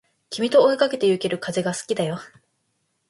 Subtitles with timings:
[0.31, 2.17] 君と追いかけてゆける風が好きだよ